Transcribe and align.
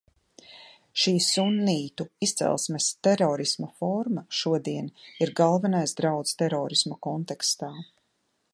Šī 1.01 1.11
sunnītu 1.25 2.07
izcelsmes 2.27 2.87
terorisma 3.07 3.69
forma 3.83 4.25
šodien 4.39 4.89
ir 5.27 5.33
galvenais 5.41 5.97
drauds 6.01 6.41
terorisma 6.43 6.99
kontekstā. 7.09 7.71